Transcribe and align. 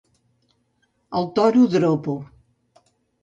El 1.19 1.29
toro 1.35 1.67
dropo... 1.75 2.17